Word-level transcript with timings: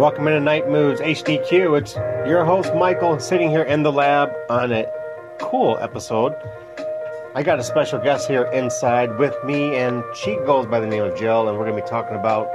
Welcome 0.00 0.28
into 0.28 0.40
Nite 0.40 0.64
Moodz 0.64 0.98
HDQ. 0.98 1.78
It's 1.78 1.94
your 2.26 2.42
host 2.42 2.74
Michael 2.74 3.20
sitting 3.20 3.50
here 3.50 3.64
in 3.64 3.82
the 3.82 3.92
lab 3.92 4.32
on 4.48 4.72
a 4.72 4.90
cool 5.38 5.76
episode. 5.76 6.34
I 7.34 7.42
got 7.42 7.58
a 7.58 7.62
special 7.62 7.98
guest 7.98 8.26
here 8.26 8.44
inside 8.44 9.18
with 9.18 9.36
me, 9.44 9.76
and 9.76 10.02
she 10.14 10.36
goes 10.36 10.64
by 10.64 10.80
the 10.80 10.86
name 10.86 11.02
of 11.02 11.18
Jill, 11.18 11.46
and 11.46 11.58
we're 11.58 11.66
going 11.66 11.76
to 11.76 11.82
be 11.82 11.86
talking 11.86 12.16
about 12.16 12.46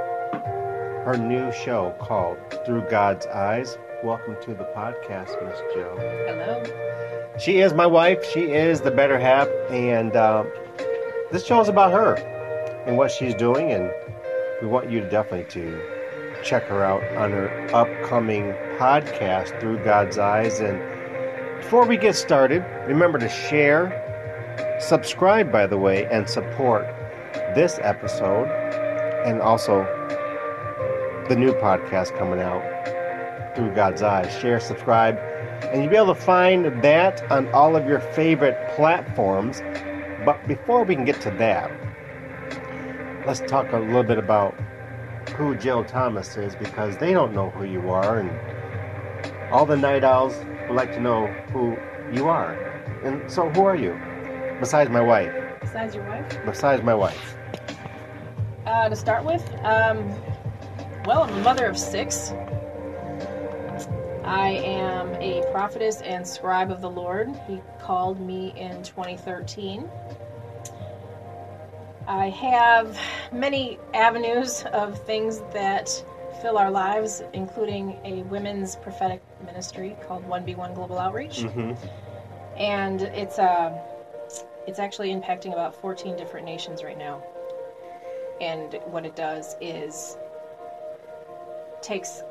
her 1.04 1.16
new 1.16 1.52
show 1.52 1.94
called 2.00 2.36
Through 2.66 2.90
God's 2.90 3.26
Eyes. 3.26 3.78
Welcome 4.02 4.36
to 4.42 4.52
the 4.52 4.64
podcast, 4.76 5.40
Miss 5.46 5.60
Jill. 5.72 5.96
Hello. 6.26 6.64
She 7.38 7.60
is 7.60 7.72
my 7.72 7.86
wife. 7.86 8.24
She 8.24 8.50
is 8.50 8.80
the 8.80 8.90
better 8.90 9.20
half, 9.20 9.46
and 9.70 10.16
uh, 10.16 10.42
this 11.30 11.46
show 11.46 11.60
is 11.60 11.68
about 11.68 11.92
her 11.92 12.16
and 12.86 12.96
what 12.96 13.12
she's 13.12 13.36
doing, 13.36 13.70
and 13.70 13.92
we 14.60 14.66
want 14.66 14.90
you 14.90 14.98
to 14.98 15.08
definitely 15.08 15.48
to 15.52 15.95
check 16.42 16.64
her 16.64 16.84
out 16.84 17.02
on 17.16 17.30
her 17.32 17.48
upcoming 17.74 18.52
podcast, 18.78 19.58
Through 19.60 19.84
God's 19.84 20.18
Eyes. 20.18 20.60
And 20.60 20.80
before 21.60 21.86
we 21.86 21.96
get 21.96 22.14
started, 22.14 22.64
remember 22.86 23.18
to 23.18 23.28
share, 23.28 23.90
subscribe, 24.80 25.50
by 25.50 25.66
the 25.66 25.78
way, 25.78 26.06
and 26.06 26.28
support 26.28 26.86
this 27.54 27.78
episode, 27.82 28.48
and 29.24 29.40
also 29.40 29.84
the 31.28 31.36
new 31.36 31.52
podcast 31.54 32.16
coming 32.16 32.40
out, 32.40 32.62
Through 33.56 33.74
God's 33.74 34.02
Eyes. 34.02 34.32
Share, 34.38 34.60
subscribe, 34.60 35.18
and 35.64 35.82
you'll 35.82 35.90
be 35.90 35.96
able 35.96 36.14
to 36.14 36.20
find 36.20 36.82
that 36.82 37.28
on 37.30 37.48
all 37.48 37.76
of 37.76 37.86
your 37.86 38.00
favorite 38.00 38.56
platforms. 38.76 39.62
But 40.24 40.46
before 40.46 40.84
we 40.84 40.94
can 40.94 41.04
get 41.04 41.20
to 41.22 41.30
that, 41.32 41.70
let's 43.26 43.40
talk 43.40 43.72
a 43.72 43.78
little 43.78 44.04
bit 44.04 44.18
about 44.18 44.54
who 45.30 45.54
Jill 45.54 45.84
Thomas 45.84 46.36
is 46.36 46.54
because 46.54 46.96
they 46.96 47.12
don't 47.12 47.34
know 47.34 47.50
who 47.50 47.64
you 47.64 47.90
are, 47.90 48.18
and 48.20 48.30
all 49.52 49.66
the 49.66 49.76
night 49.76 50.04
owls 50.04 50.36
would 50.68 50.74
like 50.74 50.92
to 50.94 51.00
know 51.00 51.26
who 51.52 51.76
you 52.12 52.28
are. 52.28 52.54
And 53.04 53.30
so, 53.30 53.48
who 53.50 53.64
are 53.64 53.76
you? 53.76 53.98
Besides 54.60 54.90
my 54.90 55.00
wife. 55.00 55.32
Besides 55.60 55.94
your 55.94 56.04
wife? 56.04 56.38
Besides 56.44 56.82
my 56.82 56.94
wife. 56.94 57.36
Uh, 58.66 58.88
to 58.88 58.96
start 58.96 59.24
with, 59.24 59.48
um, 59.62 60.08
well, 61.04 61.22
I'm 61.22 61.34
a 61.34 61.42
mother 61.42 61.66
of 61.66 61.78
six. 61.78 62.32
I 64.24 64.60
am 64.64 65.14
a 65.22 65.44
prophetess 65.52 66.00
and 66.00 66.26
scribe 66.26 66.72
of 66.72 66.80
the 66.80 66.90
Lord. 66.90 67.30
He 67.46 67.60
called 67.80 68.20
me 68.20 68.52
in 68.56 68.82
2013. 68.82 69.88
I 72.08 72.28
have 72.30 72.98
many 73.32 73.78
avenues 73.92 74.62
of 74.72 74.98
things 75.06 75.40
that 75.52 75.88
fill 76.40 76.58
our 76.58 76.70
lives, 76.70 77.22
including 77.32 77.98
a 78.04 78.22
women's 78.24 78.76
prophetic 78.76 79.22
ministry 79.44 79.96
called 80.06 80.24
1B1 80.28 80.74
Global 80.74 80.98
Outreach. 80.98 81.38
Mm-hmm. 81.38 81.72
and 82.56 83.02
it's 83.02 83.38
uh, 83.38 83.76
it's 84.66 84.78
actually 84.78 85.10
impacting 85.10 85.52
about 85.52 85.74
14 85.80 86.16
different 86.16 86.46
nations 86.46 86.82
right 86.82 86.98
now. 86.98 87.22
And 88.40 88.74
what 88.86 89.06
it 89.06 89.16
does 89.16 89.56
is 89.60 90.16
takes 91.82 92.22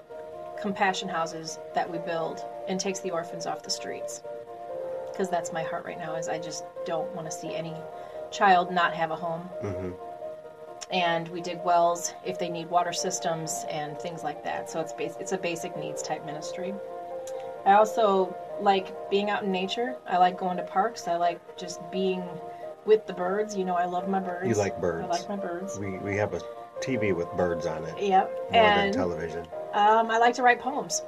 compassion 0.59 1.09
houses 1.09 1.59
that 1.73 1.89
we 1.89 1.97
build 1.97 2.45
and 2.67 2.79
takes 2.79 2.99
the 2.99 3.11
orphans 3.11 3.45
off 3.45 3.63
the 3.63 3.69
streets. 3.69 4.21
Because 5.11 5.29
that's 5.29 5.53
my 5.53 5.63
heart 5.63 5.85
right 5.85 5.97
now 5.97 6.15
is 6.15 6.27
I 6.27 6.39
just 6.39 6.65
don't 6.85 7.09
want 7.15 7.29
to 7.29 7.35
see 7.35 7.55
any 7.55 7.73
child 8.35 8.71
not 8.71 8.93
have 8.93 9.11
a 9.11 9.15
home. 9.15 9.49
Mm-hmm. 9.63 9.91
And 10.91 11.27
we 11.29 11.41
dig 11.41 11.63
wells 11.63 12.13
if 12.25 12.37
they 12.37 12.49
need 12.49 12.69
water 12.69 12.93
systems 12.93 13.65
and 13.69 13.97
things 13.99 14.23
like 14.23 14.43
that. 14.43 14.69
So 14.69 14.79
it's 14.79 14.93
bas- 14.93 15.17
it's 15.19 15.31
a 15.31 15.37
basic 15.37 15.75
needs 15.77 16.01
type 16.03 16.25
ministry. 16.25 16.73
I 17.65 17.73
also 17.73 18.35
like 18.61 19.09
being 19.09 19.29
out 19.31 19.43
in 19.43 19.51
nature. 19.51 19.95
I 20.07 20.17
like 20.17 20.37
going 20.37 20.57
to 20.57 20.63
parks. 20.63 21.07
I 21.07 21.15
like 21.15 21.39
just 21.57 21.79
being 21.91 22.23
with 22.85 23.07
the 23.07 23.13
birds. 23.13 23.57
You 23.57 23.65
know, 23.65 23.75
I 23.75 23.85
love 23.85 24.07
my 24.07 24.19
birds. 24.19 24.47
You 24.47 24.53
like 24.55 24.79
birds. 24.79 25.05
I 25.05 25.07
like 25.07 25.27
my 25.27 25.35
birds. 25.35 25.79
We, 25.79 25.97
we 25.97 26.15
have 26.17 26.33
a 26.35 26.41
TV 26.81 27.15
with 27.15 27.31
birds 27.31 27.65
on 27.65 27.83
it 27.85 27.95
Yep. 27.99 28.31
more 28.51 28.61
and 28.63 28.93
than 28.93 28.93
television. 28.93 29.47
um, 29.73 30.11
I 30.11 30.19
like 30.19 30.35
to 30.35 30.43
write 30.43 30.59
poems. 30.59 31.01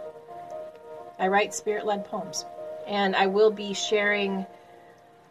I 1.20 1.28
write 1.28 1.54
spirit 1.54 1.86
led 1.86 2.06
poems. 2.06 2.46
And 2.88 3.16
I 3.16 3.28
will 3.28 3.52
be 3.52 3.74
sharing, 3.74 4.46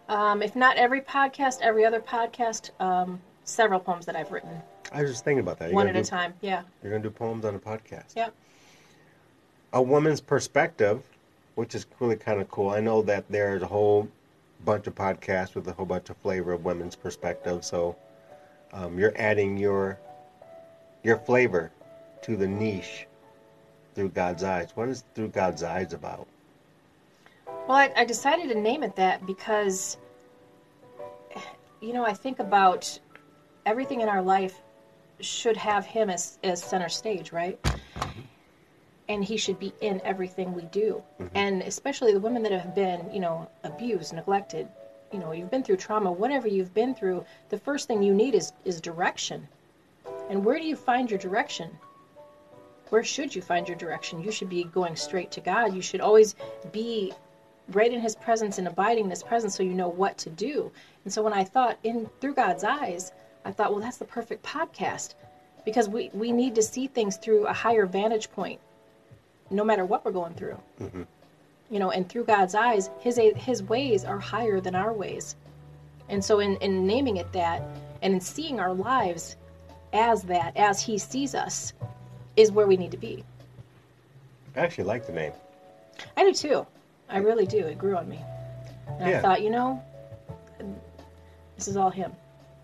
um, 0.09 0.43
if 0.43 0.55
not 0.57 0.77
every 0.77 1.01
podcast, 1.01 1.61
every 1.63 1.85
other 1.85 2.01
podcast, 2.01 2.71
um, 2.81 3.21
several 3.45 3.81
poems 3.81 4.07
that 4.07 4.17
I've 4.17 4.31
written, 4.33 4.63
I 4.93 5.03
was 5.03 5.11
just 5.11 5.25
thinking 5.25 5.41
about 5.41 5.59
that. 5.59 5.71
You're 5.71 5.75
one 5.75 5.89
at 5.89 5.93
gonna 5.93 6.03
a 6.03 6.05
time. 6.05 6.35
Yeah. 6.41 6.63
You're 6.83 6.93
going 6.93 7.03
to 7.03 7.09
do 7.09 7.15
poems 7.15 7.45
on 7.45 7.55
a 7.55 7.59
podcast. 7.59 8.15
Yep. 8.15 8.35
a 9.73 9.83
woman's 9.83 10.21
perspective, 10.21 11.03
which 11.57 11.75
is 11.75 11.87
really 12.01 12.17
kind 12.17 12.41
of 12.41 12.49
cool. 12.51 12.71
I 12.71 12.81
know 12.81 13.03
that 13.03 13.25
there's 13.29 13.63
a 13.63 13.67
whole 13.67 14.09
bunch 14.65 14.87
of 14.87 14.95
podcasts 14.95 15.55
with 15.55 15.67
a 15.69 15.73
whole 15.73 15.87
bunch 15.87 16.09
of 16.11 16.17
flavor 16.19 16.53
of 16.53 16.65
women's 16.65 16.95
perspective. 16.95 17.65
So 17.65 17.97
um, 18.73 18.99
you're 18.99 19.13
adding 19.17 19.57
your 19.57 19.99
your 21.03 21.19
flavor 21.19 21.71
to 22.23 22.37
the 22.37 22.47
niche 22.47 23.07
through 23.95 24.09
God's 24.11 24.43
eyes. 24.43 24.71
What 24.75 24.89
is 24.89 25.05
through 25.15 25.29
God's 25.29 25.63
eyes 25.63 25.93
about? 25.93 26.27
Well, 27.67 27.77
I, 27.77 27.93
I 27.97 28.05
decided 28.05 28.49
to 28.51 28.61
name 28.61 28.85
it 28.85 28.95
that 28.95 29.27
because, 29.27 29.97
you 31.81 31.93
know, 31.93 32.05
I 32.05 32.13
think 32.13 32.39
about 32.39 32.99
everything 33.65 34.03
in 34.03 34.09
our 34.09 34.23
life 34.23 34.63
should 35.19 35.57
have 35.57 35.85
him 35.85 36.09
as, 36.09 36.39
as 36.45 36.63
center 36.63 36.89
stage, 36.89 37.33
right? 37.33 37.61
Mm-hmm. 37.63 38.21
And 39.09 39.25
he 39.25 39.37
should 39.37 39.59
be 39.59 39.73
in 39.81 40.01
everything 40.05 40.55
we 40.55 40.63
do. 40.63 41.03
Mm-hmm. 41.21 41.37
And 41.37 41.63
especially 41.63 42.13
the 42.13 42.21
women 42.21 42.45
that 42.45 42.53
have 42.53 42.73
been, 42.75 43.13
you 43.13 43.19
know, 43.19 43.51
abused, 43.65 44.13
neglected, 44.13 44.69
you 45.13 45.19
know, 45.19 45.33
you've 45.33 45.51
been 45.51 45.65
through 45.65 45.79
trauma, 45.79 46.13
whatever 46.13 46.47
you've 46.47 46.75
been 46.75 46.95
through, 46.95 47.25
the 47.49 47.59
first 47.59 47.89
thing 47.89 48.01
you 48.01 48.15
need 48.15 48.37
is, 48.37 48.53
is 48.65 48.81
direction. 48.81 49.49
And 50.31 50.45
where 50.45 50.59
do 50.59 50.65
you 50.65 50.77
find 50.77 51.11
your 51.11 51.19
direction? 51.19 51.71
Where 52.91 53.03
should 53.03 53.35
you 53.35 53.43
find 53.43 53.67
your 53.67 53.77
direction? 53.77 54.23
You 54.23 54.31
should 54.31 54.49
be 54.49 54.65
going 54.65 54.95
straight 54.95 55.33
to 55.33 55.41
God. 55.41 55.75
You 55.75 55.83
should 55.83 56.01
always 56.01 56.37
be 56.71 57.13
right 57.73 57.93
in 57.93 58.01
his 58.01 58.15
presence 58.15 58.59
and 58.59 58.69
abiding 58.69 59.05
in 59.05 59.11
his 59.11 59.23
presence 59.23 59.57
so 59.57 59.63
you 59.63 59.75
know 59.75 59.89
what 59.89 60.19
to 60.19 60.31
do. 60.31 60.71
And 61.05 61.13
so 61.13 61.23
when 61.23 61.33
I 61.33 61.45
thought 61.45 61.79
in 61.83 62.09
through 62.21 62.35
God's 62.35 62.65
eyes, 62.65 63.13
I 63.45 63.53
thought, 63.53 63.73
well, 63.73 63.81
that's 63.81 63.99
the 63.99 64.05
perfect 64.05 64.45
podcast 64.45 65.15
because 65.65 65.89
we, 65.89 66.11
we 66.13 66.33
need 66.33 66.55
to 66.55 66.63
see 66.63 66.87
things 66.87 67.17
through 67.17 67.47
a 67.47 67.53
higher 67.53 67.87
vantage 67.87 68.31
point, 68.31 68.61
no 69.51 69.65
matter 69.65 69.85
what 69.85 70.05
we're 70.05 70.13
going 70.13 70.35
through. 70.35 70.59
Mm-hmm. 70.81 71.03
You 71.71 71.79
know, 71.81 71.91
and 71.91 72.09
through 72.09 72.25
God's 72.25 72.55
eyes, 72.55 72.91
his 73.01 73.21
his 73.37 73.63
ways 73.65 74.05
are 74.05 74.21
higher 74.21 74.61
than 74.61 74.77
our 74.77 74.93
ways. 74.93 75.35
And 76.09 76.25
so 76.25 76.39
in, 76.39 76.57
in 76.59 76.87
naming 76.87 77.17
it 77.17 77.33
that 77.33 77.63
and 78.03 78.15
in 78.15 78.21
seeing 78.21 78.61
our 78.61 78.73
lives 78.73 79.37
as 79.93 80.23
that, 80.25 80.57
as 80.57 80.81
he 80.81 80.99
sees 80.99 81.35
us, 81.35 81.73
is 82.37 82.53
where 82.53 82.67
we 82.67 82.77
need 82.77 82.93
to 82.93 82.97
be. 82.97 83.25
I 84.55 84.61
actually 84.61 84.85
like 84.85 85.07
the 85.07 85.13
name. 85.13 85.33
I 86.17 86.23
do 86.25 86.33
too. 86.33 86.67
I 87.09 87.19
really 87.19 87.47
do. 87.47 87.59
It 87.59 87.79
grew 87.79 87.97
on 87.97 88.09
me. 88.09 88.21
And 88.99 89.11
Yeah. 89.11 89.19
I 89.19 89.23
thought, 89.23 89.43
you 89.43 89.51
know, 89.51 89.83
this 91.57 91.69
is 91.69 91.77
all 91.77 91.91
him. 91.91 92.13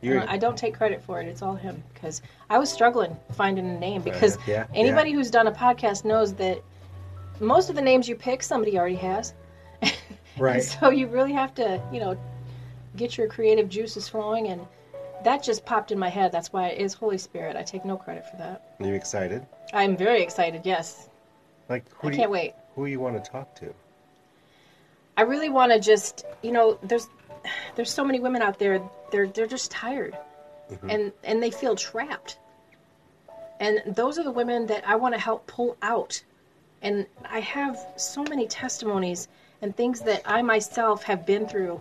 You're, 0.01 0.29
I 0.29 0.37
don't 0.37 0.59
take 0.59 0.75
credit 0.75 1.01
for 1.01 1.21
it. 1.21 1.29
It's 1.29 1.43
all 1.43 1.55
him 1.55 1.83
because 1.95 2.23
I 2.51 2.59
was 2.59 2.71
struggling 2.71 3.17
finding 3.33 3.69
a 3.69 3.79
name 3.79 4.03
because 4.03 4.37
yeah, 4.49 4.67
anybody 4.75 5.11
yeah. 5.11 5.17
who's 5.17 5.31
done 5.31 5.47
a 5.47 5.53
podcast 5.53 6.05
knows 6.05 6.35
that 6.35 6.61
most 7.39 7.71
of 7.71 7.77
the 7.77 7.83
names 7.83 8.09
you 8.09 8.17
pick 8.17 8.43
somebody 8.43 8.77
already 8.77 8.97
has. 8.97 9.33
right. 10.39 10.63
So 10.63 10.91
you 10.91 11.07
really 11.07 11.33
have 11.33 11.55
to, 11.55 11.81
you 11.93 12.01
know, 12.01 12.19
get 12.97 13.17
your 13.17 13.29
creative 13.29 13.69
juices 13.69 14.09
flowing 14.09 14.49
and 14.49 14.67
that 15.23 15.41
just 15.41 15.65
popped 15.65 15.93
in 15.93 15.99
my 16.01 16.09
head. 16.09 16.33
That's 16.33 16.53
why 16.53 16.69
it 16.69 16.81
is 16.81 16.95
Holy 16.95 17.19
Spirit. 17.19 17.57
I 17.57 17.63
take 17.63 17.85
no 17.85 17.97
credit 17.97 18.29
for 18.29 18.37
that. 18.39 18.75
Are 18.81 18.87
you 18.87 18.95
excited? 18.95 19.47
I'm 19.73 19.97
very 19.97 20.21
excited. 20.21 20.63
Yes. 20.65 21.09
Like 21.69 21.85
who 21.93 22.09
I 22.09 22.11
can't 22.11 22.23
you, 22.23 22.31
wait. 22.31 22.55
Who 22.75 22.87
you 22.87 22.99
want 22.99 23.23
to 23.23 23.31
talk 23.31 23.55
to? 23.57 23.73
I 25.17 25.23
really 25.23 25.49
want 25.49 25.73
to 25.73 25.79
just, 25.79 26.25
you 26.43 26.53
know, 26.53 26.79
there's 26.83 27.09
there's 27.75 27.91
so 27.91 28.05
many 28.05 28.21
women 28.21 28.43
out 28.43 28.59
there. 28.59 28.81
They're 29.11 29.27
they're 29.27 29.47
just 29.47 29.71
tired, 29.71 30.17
mm-hmm. 30.71 30.91
and 30.91 31.13
and 31.25 31.43
they 31.43 31.51
feel 31.51 31.77
trapped. 31.77 32.39
And 33.61 33.83
those 33.87 34.19
are 34.19 34.25
the 34.25 34.33
women 34.33 34.67
that 34.67 34.87
I 34.89 34.97
want 34.97 35.15
to 35.15 35.21
help 35.21 35.47
pull 35.47 35.77
out. 35.83 36.23
And 36.81 37.07
I 37.25 37.39
have 37.41 37.79
so 37.97 38.25
many 38.25 38.49
testimonies 38.49 39.29
and 39.61 39.77
things 39.77 40.01
that 40.01 40.23
I 40.25 40.43
myself 40.43 41.05
have 41.05 41.25
been 41.25 41.47
through 41.47 41.81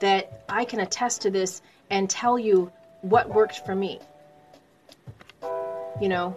that 0.00 0.44
I 0.48 0.64
can 0.64 0.80
attest 0.80 1.20
to 1.22 1.30
this 1.30 1.60
and 1.90 2.08
tell 2.08 2.38
you 2.38 2.72
what 3.02 3.28
worked 3.28 3.66
for 3.66 3.74
me. 3.74 4.00
You 6.00 6.08
know, 6.08 6.36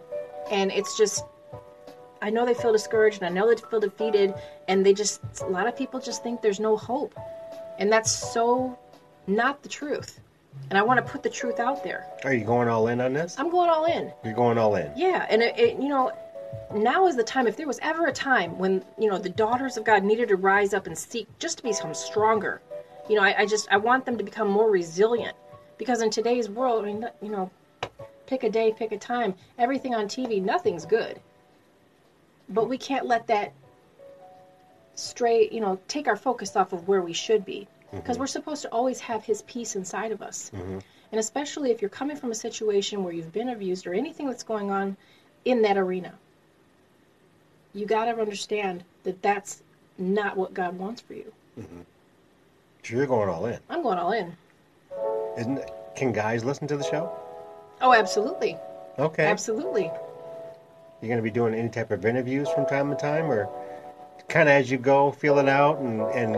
and 0.50 0.72
it's 0.72 0.98
just 0.98 1.24
I 2.22 2.30
know 2.30 2.46
they 2.46 2.54
feel 2.54 2.72
discouraged 2.72 3.22
and 3.22 3.26
I 3.26 3.30
know 3.30 3.50
they 3.50 3.60
feel 3.60 3.80
defeated 3.80 4.34
and 4.68 4.86
they 4.86 4.94
just 4.94 5.22
a 5.42 5.48
lot 5.48 5.68
of 5.68 5.76
people 5.76 6.00
just 6.00 6.24
think 6.24 6.42
there's 6.42 6.60
no 6.60 6.78
hope. 6.78 7.18
And 7.80 7.92
that's 7.92 8.12
so 8.12 8.78
not 9.28 9.64
the 9.64 9.70
truth. 9.70 10.20
And 10.70 10.78
I 10.78 10.84
want 10.84 11.06
to 11.06 11.12
put 11.12 11.24
the 11.24 11.30
truth 11.30 11.60
out 11.60 11.84
there. 11.84 12.06
Are 12.24 12.34
you 12.34 12.46
going 12.46 12.68
all 12.68 12.88
in 12.88 13.02
on 13.02 13.14
this? 13.14 13.36
I'm 13.40 13.50
going 13.50 13.70
all 13.70 13.86
in. 13.86 14.12
You're 14.24 14.34
going 14.34 14.58
all 14.58 14.76
in. 14.76 14.92
Yeah, 14.96 15.26
and 15.30 15.42
it, 15.42 15.58
it, 15.58 15.82
you 15.82 15.88
know, 15.88 16.12
now 16.74 17.08
is 17.08 17.16
the 17.16 17.24
time. 17.24 17.48
If 17.48 17.58
there 17.58 17.68
was 17.68 17.80
ever 17.82 18.08
a 18.08 18.14
time 18.14 18.58
when 18.58 18.84
you 19.00 19.10
know 19.10 19.18
the 19.18 19.30
daughters 19.30 19.78
of 19.78 19.86
God 19.86 20.04
needed 20.04 20.30
to 20.30 20.36
rise 20.36 20.74
up 20.74 20.88
and 20.88 20.98
seek 20.98 21.28
just 21.40 21.58
to 21.58 21.64
become 21.64 21.94
stronger, 21.94 22.62
you 23.10 23.16
know, 23.16 23.24
I, 23.24 23.40
I 23.40 23.46
just 23.46 23.68
I 23.72 23.78
want 23.78 24.06
them 24.06 24.18
to 24.18 24.24
become 24.24 24.50
more 24.50 24.70
resilient 24.70 25.36
because 25.78 26.02
in 26.02 26.10
today's 26.10 26.50
world, 26.50 26.84
I 26.84 26.88
mean, 26.88 27.10
you 27.22 27.30
know, 27.30 27.50
pick 28.28 28.44
a 28.44 28.50
day, 28.50 28.74
pick 28.78 28.92
a 28.92 28.98
time. 28.98 29.34
Everything 29.58 29.96
on 29.96 30.06
TV, 30.06 30.42
nothing's 30.42 30.86
good. 30.86 31.20
But 32.52 32.70
we 32.70 32.78
can't 32.78 33.06
let 33.06 33.28
that 33.28 33.54
stray, 34.96 35.50
you 35.52 35.62
know, 35.62 35.80
take 35.88 36.08
our 36.08 36.18
focus 36.18 36.56
off 36.56 36.74
of 36.74 36.88
where 36.88 37.02
we 37.02 37.14
should 37.14 37.46
be 37.46 37.68
because 37.92 38.16
mm-hmm. 38.16 38.22
we're 38.22 38.28
supposed 38.28 38.62
to 38.64 38.70
always 38.70 39.00
have 39.00 39.24
His 39.24 39.42
peace 39.44 39.76
inside 39.76 40.12
of 40.12 40.22
us. 40.22 40.52
Mm-hmm. 40.54 40.80
And 41.12 41.20
especially 41.20 41.72
if 41.72 41.82
you're 41.82 41.90
coming 41.90 42.16
from 42.16 42.32
a 42.32 42.36
situation 42.36 43.04
where 43.04 43.14
you've 43.14 43.34
been 43.34 43.50
abused 43.50 43.86
or 43.86 43.94
anything 43.94 44.28
that's 44.28 44.44
going 44.44 44.72
on 44.72 44.96
in 45.44 45.62
that 45.64 45.78
arena, 45.78 46.14
you 47.74 47.86
got 47.86 48.06
to 48.06 48.12
understand 48.12 48.84
that 49.04 49.22
that's 49.22 49.64
not 49.98 50.38
what 50.38 50.54
God 50.54 50.78
wants 50.78 51.02
for 51.02 51.14
you. 51.14 51.32
Mm-hmm. 51.60 51.82
So 52.84 52.96
you're 52.96 53.06
going 53.06 53.30
all 53.30 53.46
in. 53.46 53.60
I'm 53.70 53.84
going 53.84 53.98
all 53.98 54.12
in. 54.12 54.36
Isn't? 55.38 55.62
Can 55.96 56.12
guys 56.12 56.44
listen 56.44 56.68
to 56.68 56.78
the 56.78 56.84
show? 56.84 57.12
Oh, 57.82 57.94
absolutely. 57.94 58.58
Okay. 59.00 59.26
Absolutely. 59.26 59.92
You're 61.02 61.10
going 61.10 61.18
to 61.18 61.24
be 61.24 61.32
doing 61.32 61.56
any 61.56 61.70
type 61.70 61.92
of 61.92 62.06
interviews 62.06 62.48
from 62.50 62.66
time 62.68 62.90
to 62.92 62.96
time, 62.96 63.26
or 63.26 63.50
kind 64.28 64.48
of 64.48 64.54
as 64.54 64.70
you 64.70 64.78
go, 64.78 65.12
feel 65.12 65.40
it 65.40 65.50
out, 65.50 65.80
and 65.80 66.02
and 66.02 66.38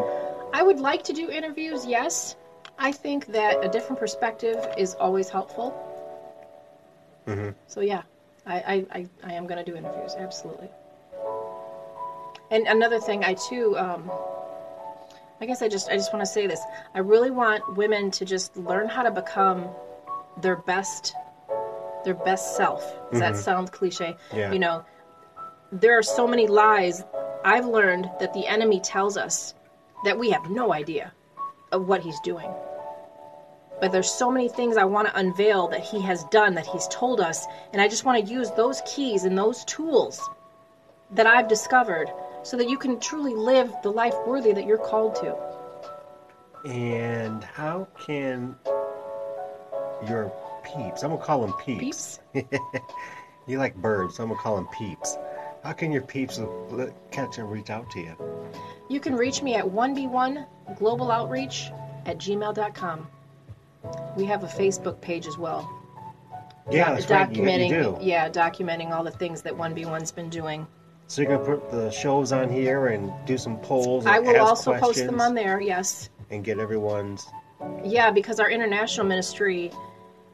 I 0.53 0.63
would 0.63 0.79
like 0.79 1.03
to 1.03 1.13
do 1.13 1.29
interviews, 1.29 1.85
yes. 1.85 2.35
I 2.77 2.91
think 2.91 3.27
that 3.27 3.63
a 3.63 3.67
different 3.67 3.99
perspective 3.99 4.57
is 4.77 4.95
always 4.95 5.29
helpful. 5.29 5.73
Mm-hmm. 7.27 7.49
So 7.67 7.81
yeah, 7.81 8.03
I, 8.45 8.55
I, 8.55 8.85
I, 8.99 9.09
I 9.23 9.33
am 9.33 9.47
going 9.47 9.63
to 9.63 9.69
do 9.69 9.77
interviews, 9.77 10.15
absolutely. 10.17 10.69
And 12.51 12.67
another 12.67 12.99
thing, 12.99 13.23
I 13.23 13.33
too, 13.33 13.77
um, 13.77 14.11
I 15.41 15.45
guess 15.45 15.61
I 15.61 15.67
just 15.67 15.89
I 15.89 15.95
just 15.95 16.13
want 16.13 16.25
to 16.25 16.31
say 16.31 16.47
this. 16.47 16.61
I 16.93 16.99
really 16.99 17.31
want 17.31 17.75
women 17.75 18.11
to 18.11 18.25
just 18.25 18.55
learn 18.55 18.87
how 18.87 19.03
to 19.03 19.11
become 19.11 19.67
their 20.37 20.55
best, 20.55 21.15
their 22.03 22.13
best 22.13 22.55
self. 22.55 22.81
Does 23.11 23.19
that 23.19 23.33
mm-hmm. 23.33 23.41
sound 23.41 23.71
cliche? 23.71 24.15
Yeah. 24.33 24.51
You 24.51 24.59
know, 24.59 24.85
there 25.71 25.97
are 25.97 26.03
so 26.03 26.27
many 26.27 26.47
lies 26.47 27.03
I've 27.43 27.65
learned 27.65 28.09
that 28.19 28.33
the 28.33 28.47
enemy 28.47 28.79
tells 28.79 29.17
us 29.17 29.53
that 30.05 30.17
we 30.17 30.29
have 30.31 30.49
no 30.49 30.73
idea 30.73 31.13
of 31.71 31.87
what 31.87 32.01
he's 32.01 32.19
doing. 32.21 32.51
But 33.81 33.91
there's 33.91 34.09
so 34.09 34.31
many 34.31 34.47
things 34.47 34.77
I 34.77 34.85
want 34.85 35.07
to 35.07 35.17
unveil 35.17 35.67
that 35.69 35.81
he 35.81 35.99
has 36.01 36.23
done, 36.25 36.53
that 36.55 36.65
he's 36.65 36.87
told 36.87 37.19
us, 37.19 37.45
and 37.73 37.81
I 37.81 37.87
just 37.87 38.05
want 38.05 38.25
to 38.25 38.33
use 38.33 38.51
those 38.51 38.81
keys 38.85 39.23
and 39.23 39.37
those 39.37 39.65
tools 39.65 40.21
that 41.11 41.27
I've 41.27 41.47
discovered 41.47 42.09
so 42.43 42.55
that 42.57 42.69
you 42.69 42.77
can 42.77 42.99
truly 42.99 43.33
live 43.33 43.73
the 43.83 43.91
life 43.91 44.15
worthy 44.25 44.53
that 44.53 44.65
you're 44.65 44.77
called 44.77 45.15
to. 45.15 45.35
and 46.65 47.43
how 47.43 47.87
can 48.05 48.55
your 50.07 50.31
peeps? 50.63 51.03
I'm 51.03 51.11
gonna 51.11 51.23
call 51.23 51.41
them 51.41 51.53
peeps. 51.53 52.19
Peeps? 52.33 52.49
You 53.45 53.57
like 53.57 53.75
birds, 53.75 54.15
so 54.15 54.23
I'm 54.23 54.29
gonna 54.29 54.41
call 54.41 54.55
them 54.55 54.67
peeps. 54.67 55.17
How 55.63 55.73
can 55.73 55.91
your 55.91 56.01
peeps 56.01 56.39
catch 57.11 57.37
and 57.37 57.51
reach 57.51 57.69
out 57.69 57.89
to 57.91 57.99
you? 57.99 58.15
You 58.89 58.99
can 58.99 59.15
reach 59.15 59.41
me 59.41 59.55
at 59.55 59.65
1b1 59.65 60.45
global 60.77 61.11
outreach 61.11 61.71
at 62.05 62.17
gmail.com. 62.17 63.07
We 64.15 64.25
have 64.25 64.43
a 64.43 64.47
Facebook 64.47 65.01
page 65.01 65.27
as 65.27 65.37
well. 65.37 65.69
Yeah, 66.71 66.93
that's 66.93 67.09
right. 67.09 67.29
Documenting 67.29 67.69
do. 67.69 67.97
yeah, 68.01 68.29
documenting 68.29 68.91
all 68.91 69.03
the 69.03 69.11
things 69.11 69.41
that 69.41 69.53
1b1's 69.53 70.11
been 70.11 70.29
doing. 70.29 70.65
So 71.07 71.21
you're 71.21 71.37
gonna 71.37 71.57
put 71.57 71.69
the 71.69 71.91
shows 71.91 72.31
on 72.31 72.49
here 72.49 72.87
and 72.87 73.11
do 73.25 73.37
some 73.37 73.57
polls. 73.57 74.05
And 74.05 74.15
I 74.15 74.19
will 74.19 74.39
also 74.39 74.77
post 74.79 75.05
them 75.05 75.19
on 75.19 75.33
there, 75.33 75.59
yes. 75.59 76.09
and 76.29 76.45
get 76.45 76.59
everyone's. 76.59 77.27
Yeah, 77.83 78.11
because 78.11 78.39
our 78.39 78.49
international 78.49 79.05
ministry, 79.05 79.71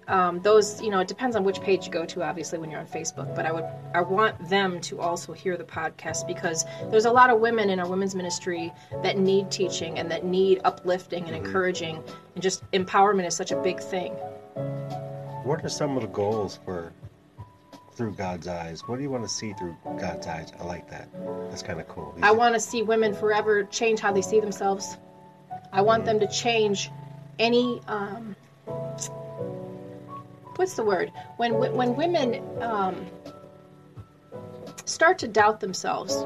um, 0.10 0.42
those 0.42 0.82
you 0.82 0.90
know, 0.90 1.00
it 1.00 1.08
depends 1.08 1.36
on 1.36 1.44
which 1.44 1.62
page 1.62 1.86
you 1.86 1.92
go 1.92 2.06
to, 2.06 2.24
obviously, 2.24 2.58
when 2.60 2.70
you're 2.70 2.80
on 2.80 2.88
Facebook. 2.88 3.34
But 3.36 3.46
I 3.46 3.52
would, 3.52 3.66
I 3.94 4.02
want 4.02 4.50
them 4.50 4.82
to 4.82 5.00
also 5.00 5.34
hear 5.34 5.56
the 5.56 5.64
podcast 5.64 6.28
because 6.28 6.66
there's 6.90 7.06
a 7.06 7.12
lot 7.12 7.30
of 7.30 7.40
women 7.40 7.70
in 7.70 7.80
our 7.80 7.88
women's 7.88 8.16
ministry 8.16 8.74
that 9.04 9.18
need 9.18 9.52
teaching 9.52 10.00
and 10.00 10.12
that 10.12 10.26
need 10.26 10.62
uplifting 10.64 11.26
and 11.26 11.36
encouraging, 11.36 12.04
and 12.34 12.44
just 12.44 12.70
empowerment 12.72 13.28
is 13.28 13.36
such 13.36 13.52
a 13.52 13.62
big 13.62 13.80
thing. 13.80 14.12
What 15.44 15.64
are 15.64 15.70
some 15.70 15.96
of 15.96 16.02
the 16.02 16.10
goals 16.10 16.60
for 16.66 16.92
through 17.94 18.14
God's 18.14 18.48
eyes? 18.48 18.88
What 18.88 18.98
do 18.98 19.04
you 19.04 19.10
want 19.10 19.24
to 19.24 19.30
see 19.30 19.54
through 19.54 19.76
God's 20.00 20.26
eyes? 20.26 20.52
I 20.60 20.64
like 20.64 20.90
that. 20.90 21.10
That's 21.50 21.64
kind 21.64 21.80
of 21.80 21.88
cool. 21.88 22.16
I 22.22 22.32
want 22.32 22.56
to 22.56 22.60
see 22.60 22.82
women 22.82 23.14
forever 23.14 23.64
change 23.64 24.00
how 24.00 24.12
they 24.12 24.22
see 24.22 24.40
themselves. 24.40 24.98
I 25.72 25.82
want 25.82 26.06
them 26.06 26.20
to 26.20 26.28
change 26.28 26.90
any 27.38 27.82
um, 27.88 28.36
what's 30.60 30.74
the 30.74 30.84
word 30.84 31.10
when 31.38 31.54
when 31.54 31.96
women 31.96 32.44
um, 32.62 33.08
start 34.84 35.18
to 35.20 35.28
doubt 35.28 35.62
themselves. 35.62 36.26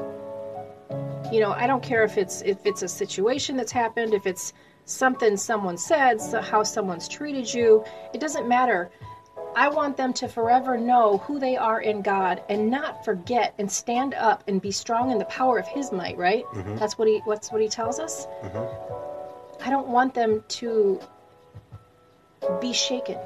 You 1.32 1.40
know, 1.40 1.52
I 1.52 1.68
don't 1.68 1.82
care 1.82 2.02
if 2.02 2.18
it's 2.18 2.42
if 2.42 2.58
it's 2.66 2.82
a 2.82 2.88
situation 2.88 3.56
that's 3.56 3.70
happened, 3.70 4.12
if 4.12 4.26
it's 4.26 4.52
something 4.86 5.36
someone 5.36 5.78
said, 5.78 6.20
so 6.20 6.40
how 6.40 6.64
someone's 6.64 7.06
treated 7.08 7.54
you. 7.54 7.84
It 8.12 8.20
doesn't 8.20 8.48
matter. 8.48 8.90
I 9.56 9.68
want 9.68 9.96
them 9.96 10.12
to 10.14 10.26
forever 10.26 10.76
know 10.76 11.18
who 11.18 11.38
they 11.38 11.56
are 11.56 11.80
in 11.80 12.02
God 12.02 12.42
and 12.48 12.68
not 12.68 13.04
forget 13.04 13.54
and 13.60 13.70
stand 13.70 14.14
up 14.14 14.42
and 14.48 14.60
be 14.60 14.72
strong 14.72 15.12
in 15.12 15.18
the 15.18 15.26
power 15.26 15.58
of 15.58 15.68
His 15.68 15.92
might. 15.92 16.18
Right? 16.18 16.44
That's 16.76 16.98
what 16.98 17.06
he. 17.06 17.20
What's 17.24 17.52
what 17.52 17.62
he 17.62 17.68
tells 17.68 18.00
us. 18.00 18.26
I 19.64 19.70
don't 19.70 19.86
want 19.86 20.12
them 20.12 20.42
to 20.48 21.00
be 22.60 22.72
shaken. 22.72 23.18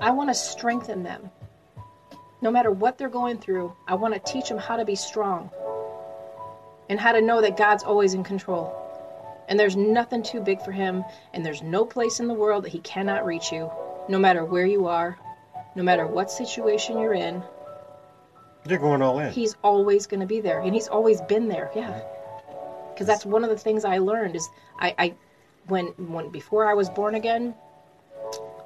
I 0.00 0.10
want 0.10 0.30
to 0.30 0.34
strengthen 0.34 1.02
them. 1.02 1.30
No 2.40 2.50
matter 2.50 2.70
what 2.70 2.96
they're 2.96 3.10
going 3.10 3.38
through, 3.38 3.74
I 3.86 3.94
want 3.94 4.14
to 4.14 4.32
teach 4.32 4.48
them 4.48 4.56
how 4.56 4.76
to 4.76 4.84
be 4.84 4.96
strong 4.96 5.50
and 6.88 6.98
how 6.98 7.12
to 7.12 7.20
know 7.20 7.42
that 7.42 7.58
God's 7.58 7.84
always 7.84 8.14
in 8.14 8.24
control. 8.24 8.74
And 9.48 9.60
there's 9.60 9.76
nothing 9.76 10.22
too 10.22 10.40
big 10.40 10.62
for 10.62 10.72
him, 10.72 11.04
and 11.34 11.44
there's 11.44 11.62
no 11.62 11.84
place 11.84 12.18
in 12.18 12.28
the 12.28 12.34
world 12.34 12.64
that 12.64 12.72
he 12.72 12.78
cannot 12.78 13.26
reach 13.26 13.52
you, 13.52 13.70
no 14.08 14.18
matter 14.18 14.44
where 14.44 14.66
you 14.66 14.86
are, 14.86 15.18
no 15.74 15.82
matter 15.82 16.06
what 16.06 16.30
situation 16.30 16.98
you're 16.98 17.14
in. 17.14 17.42
You're 18.66 18.78
going 18.78 19.02
all 19.02 19.18
in. 19.18 19.32
He's 19.32 19.56
always 19.62 20.06
going 20.06 20.20
to 20.20 20.26
be 20.26 20.40
there, 20.40 20.60
and 20.60 20.74
he's 20.74 20.88
always 20.88 21.20
been 21.22 21.48
there. 21.48 21.70
Yeah. 21.74 22.00
Because 22.92 23.06
that's 23.06 23.26
one 23.26 23.44
of 23.44 23.50
the 23.50 23.58
things 23.58 23.84
I 23.84 23.98
learned 23.98 24.36
is 24.36 24.48
I, 24.78 24.94
I 24.98 25.14
when 25.66 25.86
when 25.96 26.30
before 26.30 26.66
I 26.66 26.74
was 26.74 26.90
born 26.90 27.14
again, 27.14 27.54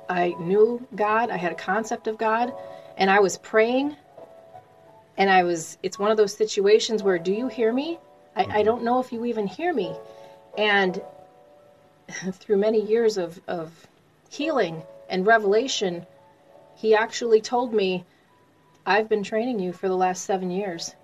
I 0.09 0.35
knew 0.39 0.87
God. 0.95 1.31
I 1.31 1.37
had 1.37 1.53
a 1.53 1.57
concept 1.57 2.07
of 2.07 2.19
God, 2.19 2.53
and 2.97 3.11
I 3.11 3.21
was 3.21 3.39
praying. 3.39 3.97
And 5.17 5.31
I 5.31 5.45
was. 5.45 5.79
It's 5.83 5.99
one 5.99 6.11
of 6.11 6.17
those 6.17 6.35
situations 6.35 7.03
where, 7.03 7.19
do 7.19 7.33
you 7.33 7.49
hear 7.49 7.73
me? 7.73 7.99
I, 8.37 8.43
I 8.43 8.45
mm-hmm. 8.45 8.65
don't 8.65 8.83
know 8.83 9.01
if 9.01 9.13
you 9.13 9.25
even 9.25 9.47
hear 9.47 9.73
me. 9.73 9.95
And 10.59 11.01
through 12.33 12.57
many 12.57 12.81
years 12.81 13.17
of 13.17 13.41
of 13.47 13.87
healing 14.29 14.83
and 15.09 15.27
revelation, 15.27 16.07
He 16.75 16.95
actually 16.95 17.41
told 17.41 17.73
me, 17.73 18.05
"I've 18.85 19.09
been 19.09 19.23
training 19.23 19.61
you 19.61 19.73
for 19.73 19.89
the 19.89 19.97
last 19.97 20.25
seven 20.25 20.51
years, 20.51 20.95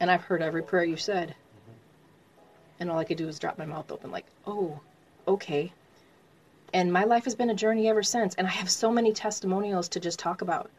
and 0.00 0.10
I've 0.10 0.22
heard 0.22 0.42
every 0.42 0.62
prayer 0.62 0.84
you 0.84 0.96
said." 0.96 1.30
Mm-hmm. 1.30 1.72
And 2.80 2.90
all 2.90 2.98
I 2.98 3.04
could 3.04 3.18
do 3.18 3.26
was 3.26 3.38
drop 3.38 3.58
my 3.58 3.66
mouth 3.66 3.90
open, 3.90 4.10
like, 4.10 4.26
"Oh, 4.46 4.80
okay." 5.26 5.72
And 6.72 6.92
my 6.92 7.04
life 7.04 7.24
has 7.24 7.34
been 7.34 7.50
a 7.50 7.54
journey 7.54 7.88
ever 7.88 8.02
since 8.02 8.34
and 8.34 8.46
i 8.46 8.50
have 8.50 8.70
so 8.70 8.90
many 8.90 9.12
testimonials 9.12 9.88
to 9.88 10.00
just 10.00 10.18
talk 10.18 10.42
about 10.42 10.70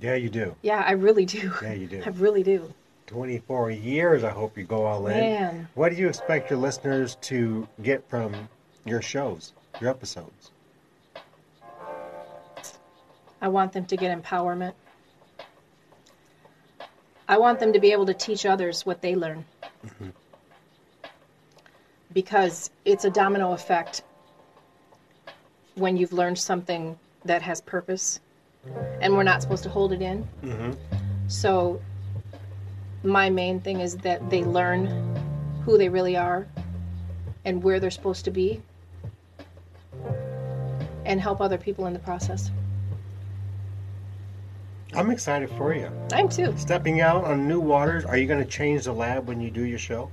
Yeah, 0.00 0.14
you 0.14 0.28
do. 0.30 0.54
yeah 0.62 0.82
i 0.86 0.92
really 0.92 1.24
do 1.26 1.52
Yeah, 1.62 1.72
you 1.74 1.86
do. 1.86 2.02
i 2.06 2.08
really 2.10 2.42
do 2.42 2.72
24 3.06 3.72
years. 3.72 4.22
I 4.22 4.30
hope 4.30 4.56
you 4.56 4.62
go 4.62 4.84
all 4.86 5.08
in. 5.08 5.18
Man. 5.18 5.68
What 5.74 5.90
do 5.90 5.96
you 5.96 6.06
expect 6.06 6.48
your 6.48 6.60
listeners 6.60 7.16
to 7.22 7.66
get 7.82 8.08
from 8.08 8.32
your 8.84 9.02
shows, 9.02 9.52
your 9.80 9.90
episodes? 9.90 10.52
i 13.42 13.48
want 13.48 13.72
them 13.72 13.84
to 13.86 13.96
get 13.96 14.16
empowerment 14.22 14.74
i 17.28 17.38
want 17.38 17.58
them 17.58 17.72
to 17.72 17.80
be 17.80 17.92
able 17.92 18.06
to 18.06 18.14
teach 18.14 18.44
others 18.46 18.84
what 18.84 19.00
they 19.00 19.16
learn 19.16 19.44
mm-hmm. 19.86 20.10
because 22.12 22.70
it's 22.84 23.04
a 23.04 23.10
domino 23.10 23.52
effect 23.52 24.02
when 25.80 25.96
you've 25.96 26.12
learned 26.12 26.38
something 26.38 26.98
that 27.24 27.42
has 27.42 27.60
purpose 27.60 28.20
and 29.00 29.14
we're 29.14 29.22
not 29.22 29.40
supposed 29.40 29.62
to 29.62 29.70
hold 29.70 29.92
it 29.92 30.02
in 30.02 30.28
Mm-hmm. 30.44 30.72
So, 31.28 31.80
my 33.04 33.30
main 33.30 33.60
thing 33.60 33.80
is 33.80 33.96
that 33.98 34.28
they 34.30 34.42
learn 34.42 34.86
who 35.64 35.78
they 35.78 35.88
really 35.88 36.16
are 36.16 36.48
and 37.44 37.62
where 37.62 37.78
they're 37.78 37.92
supposed 37.92 38.24
to 38.24 38.32
be 38.32 38.60
and 41.04 41.20
help 41.20 41.40
other 41.40 41.56
people 41.56 41.86
in 41.86 41.92
the 41.92 42.00
process. 42.00 42.50
I'm 44.92 45.12
excited 45.12 45.50
for 45.50 45.72
you. 45.72 45.88
I'm 46.12 46.28
too. 46.28 46.52
Stepping 46.56 47.00
out 47.00 47.24
on 47.24 47.46
new 47.46 47.60
waters. 47.60 48.04
Are 48.04 48.16
you 48.16 48.26
going 48.26 48.42
to 48.42 48.50
change 48.50 48.84
the 48.84 48.92
lab 48.92 49.28
when 49.28 49.40
you 49.40 49.52
do 49.52 49.64
your 49.64 49.78
show? 49.78 50.10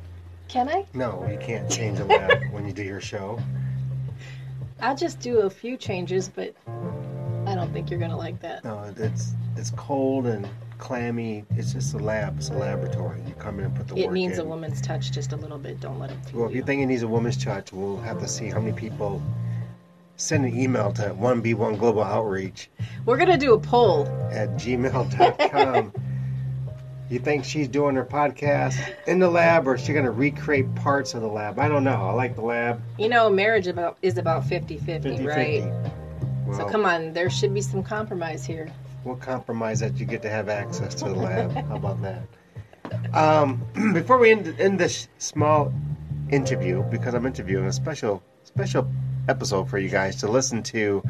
Can 0.48 0.70
I? 0.70 0.86
No, 0.94 1.28
you 1.30 1.40
can't 1.40 1.70
change 1.70 1.98
the 1.98 2.06
lab 2.06 2.44
when 2.52 2.68
you 2.68 2.74
do 2.74 2.84
your 2.84 3.02
show. 3.02 3.40
I'll 4.82 4.96
just 4.96 5.20
do 5.20 5.40
a 5.40 5.50
few 5.50 5.78
changes, 5.78 6.30
but 6.30 6.54
I 7.46 7.56
don't 7.56 7.72
think 7.74 7.90
you're 7.90 8.00
gonna 8.00 8.18
like 8.18 8.40
that. 8.42 8.64
No, 8.64 8.94
it's 8.98 9.32
it's 9.56 9.72
cold 9.72 10.28
and 10.28 10.48
clammy. 10.78 11.44
It's 11.56 11.74
just 11.74 11.94
a 11.96 11.98
lab. 11.98 12.38
It's 12.38 12.50
a 12.50 12.54
laboratory. 12.54 13.20
You 13.28 13.34
come 13.36 13.58
in 13.60 13.66
and 13.66 13.76
put 13.76 13.88
the 13.88 13.96
It 13.98 14.06
work 14.06 14.14
needs 14.14 14.38
in. 14.38 14.46
a 14.46 14.50
woman's 14.50 14.82
touch 14.82 15.12
just 15.12 15.32
a 15.34 15.36
little 15.36 15.58
bit. 15.58 15.80
Don't 15.80 15.98
let 16.00 16.12
it. 16.12 16.18
Well, 16.34 16.48
if 16.50 16.56
you 16.56 16.62
think 16.64 16.82
it 16.82 16.86
needs 16.86 17.02
a 17.02 17.08
woman's 17.08 17.44
touch, 17.44 17.74
we'll 17.74 17.98
have 17.98 18.20
to 18.20 18.28
see 18.28 18.50
how 18.50 18.60
many 18.60 18.74
people 18.74 19.22
send 20.18 20.46
an 20.46 20.60
email 20.60 20.92
to 20.94 21.04
1B1 21.14 21.78
Global 21.78 22.04
Outreach 22.04 22.70
We're 23.06 23.18
gonna 23.18 23.38
do 23.38 23.54
a 23.54 23.60
poll. 23.60 24.08
at 24.32 24.50
gmail.com. 24.58 25.94
you 27.10 27.20
think 27.20 27.46
she's 27.46 27.68
doing 27.68 27.96
her 27.96 28.06
podcast 28.06 28.78
in 29.08 29.20
the 29.20 29.30
lab 29.30 29.68
or 29.68 29.76
is 29.76 29.82
she 29.82 29.94
going 29.94 30.06
to 30.06 30.12
recreate 30.12 30.74
parts 30.76 31.14
of 31.14 31.22
the 31.22 31.28
lab? 31.28 31.58
I 31.60 31.68
don't 31.68 31.84
know. 31.84 32.10
I 32.10 32.14
like 32.14 32.36
the 32.36 32.42
lab. 32.42 32.82
You 33.00 33.10
know, 33.10 33.30
marriage 33.30 33.68
about 33.68 33.98
is 34.02 34.18
about 34.18 34.44
50-50, 34.44 35.26
right? 35.26 35.64
Well, 36.46 36.58
So 36.58 36.66
come 36.66 36.86
on, 36.86 37.14
there 37.14 37.30
should 37.30 37.54
be 37.54 37.62
some 37.62 37.84
compromise 37.84 38.46
here. 38.46 38.72
We'll 39.04 39.16
compromise 39.16 39.80
that 39.80 39.98
you 39.98 40.06
get 40.06 40.22
to 40.24 40.30
have 40.30 40.50
access 40.50 40.96
to 40.96 41.06
the 41.06 41.16
lab. 41.16 41.52
How 41.52 41.76
about 41.78 42.02
that? 42.02 42.24
Um, 43.14 43.66
before 43.94 44.18
we 44.18 44.32
end, 44.32 44.56
end 44.60 44.80
this 44.80 45.08
small 45.18 45.74
interview, 46.30 46.84
because 46.84 47.14
I'm 47.14 47.26
interviewing 47.26 47.66
a 47.66 47.74
special 47.74 48.22
special 48.44 48.90
episode 49.30 49.70
for 49.70 49.78
you 49.78 49.90
guys 49.90 50.16
to 50.18 50.28
listen 50.28 50.64
to 50.64 51.04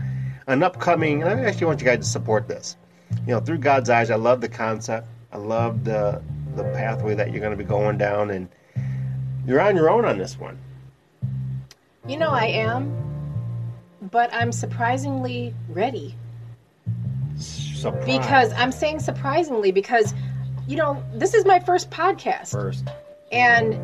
an 0.48 0.64
upcoming. 0.64 1.24
And 1.24 1.40
I 1.40 1.44
actually 1.46 1.68
want 1.68 1.80
you 1.82 1.86
guys 1.86 2.00
to 2.00 2.06
support 2.06 2.48
this. 2.48 2.78
You 3.26 3.34
know, 3.34 3.40
through 3.40 3.60
God's 3.60 3.90
eyes, 3.90 4.10
I 4.12 4.16
love 4.16 4.42
the 4.42 4.50
concept. 4.50 5.08
I 5.32 5.38
love 5.38 5.84
the 5.84 6.22
the 6.56 6.64
pathway 6.74 7.14
that 7.16 7.32
you're 7.32 7.40
going 7.40 7.52
to 7.52 7.58
be 7.58 7.64
going 7.64 7.98
down, 7.98 8.32
and 8.32 8.50
you're 9.46 9.62
on 9.62 9.76
your 9.76 9.90
own 9.90 10.06
on 10.06 10.18
this 10.18 10.40
one. 10.40 10.58
You 12.08 12.18
know, 12.18 12.30
I 12.30 12.46
am, 12.46 12.96
but 14.12 14.34
I'm 14.34 14.52
surprisingly 14.52 15.54
ready. 15.70 16.16
Surprise. 17.38 18.06
Because 18.06 18.54
I'm 18.54 18.72
saying 18.72 19.00
surprisingly 19.00 19.72
because, 19.72 20.14
you 20.68 20.78
know, 20.78 21.04
this 21.14 21.34
is 21.34 21.46
my 21.46 21.60
first 21.60 21.90
podcast. 21.90 22.52
first, 22.52 22.88
And 23.32 23.78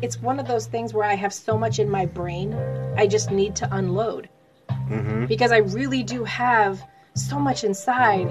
it's 0.00 0.20
one 0.22 0.40
of 0.40 0.46
those 0.46 0.66
things 0.66 0.94
where 0.94 1.04
I 1.04 1.14
have 1.14 1.34
so 1.34 1.58
much 1.58 1.78
in 1.78 1.90
my 1.90 2.06
brain, 2.06 2.54
I 2.96 3.06
just 3.06 3.30
need 3.30 3.54
to 3.56 3.74
unload. 3.74 4.28
Mm-hmm. 4.70 5.26
Because 5.26 5.52
I 5.52 5.58
really 5.58 6.02
do 6.02 6.24
have 6.24 6.82
so 7.14 7.38
much 7.38 7.64
inside 7.64 8.28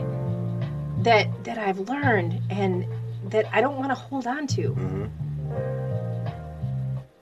that 1.04 1.44
that 1.44 1.58
I've 1.58 1.80
learned 1.80 2.42
and 2.50 2.86
that 3.26 3.46
I 3.52 3.62
don't 3.62 3.78
want 3.78 3.90
to 3.90 3.96
hold 3.96 4.28
on 4.28 4.48
to. 4.48 4.70
hmm 4.74 5.06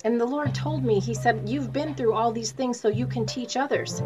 And 0.05 0.19
the 0.19 0.25
Lord 0.25 0.55
told 0.55 0.83
me, 0.83 0.99
He 0.99 1.13
said, 1.13 1.47
You've 1.47 1.73
been 1.73 1.93
through 1.95 2.13
all 2.13 2.31
these 2.31 2.51
things 2.51 2.79
so 2.79 2.87
you 2.87 3.05
can 3.07 3.25
teach 3.25 3.57
others. 3.57 4.01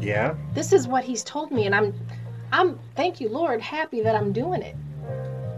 yeah, 0.00 0.34
This 0.54 0.72
is 0.72 0.88
what 0.88 1.04
He's 1.04 1.22
told 1.24 1.50
me, 1.50 1.66
and 1.66 1.74
I'm 1.74 1.94
I'm 2.52 2.78
thank 2.94 3.20
you, 3.20 3.28
Lord, 3.28 3.60
happy 3.60 4.00
that 4.02 4.14
I'm 4.14 4.32
doing 4.32 4.62
it. 4.62 4.76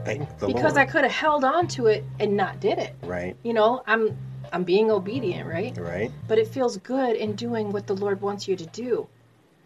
thank 0.04 0.26
the 0.38 0.46
Lord 0.46 0.56
because 0.56 0.76
I 0.76 0.85
could 0.85 1.02
have 1.04 1.12
held 1.12 1.44
on 1.44 1.66
to 1.68 1.87
it 1.87 2.04
and 2.20 2.37
not 2.37 2.61
did 2.61 2.78
it. 2.78 2.94
right, 3.02 3.37
You 3.42 3.52
know, 3.54 3.82
I'm 3.87 4.16
I'm 4.52 4.64
being 4.64 4.90
obedient, 4.90 5.46
right? 5.49 5.76
right, 5.78 6.11
But 6.28 6.38
it 6.38 6.49
feels 6.49 6.76
good 6.78 7.16
in 7.16 7.35
doing 7.35 7.70
what 7.70 7.87
the 7.87 7.94
Lord 7.94 8.20
wants 8.20 8.49
you 8.49 8.56
to 8.56 8.66
do. 8.66 9.08